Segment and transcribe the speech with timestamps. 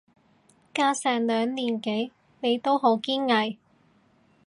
[0.73, 3.59] 隔成兩年幾你都好堅毅